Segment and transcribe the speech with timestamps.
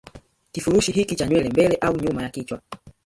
[0.51, 2.61] Kifurushi hiki cha nywele mbele au nyuma ya kichwa